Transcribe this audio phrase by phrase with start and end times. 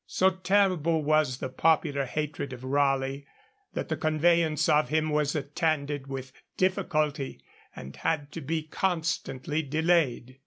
[0.07, 3.27] So terrible was the popular hatred of Raleigh,
[3.75, 7.39] that the conveyance of him was attended with difficulty,
[7.75, 10.39] and had to be constantly delayed.